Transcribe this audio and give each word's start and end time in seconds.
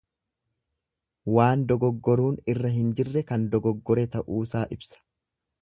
Waan 1.35 1.67
dogoggoruun 1.73 2.41
irra 2.55 2.73
hin 2.79 2.89
jirre 3.01 3.25
kan 3.33 3.47
dogoggore 3.57 4.11
ta'uusaa 4.17 4.65
ibsa. 4.79 5.03